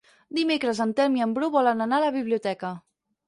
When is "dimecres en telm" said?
0.35-1.17